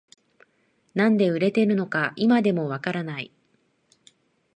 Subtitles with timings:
[0.95, 3.31] なんで売れてるのか今でもわからない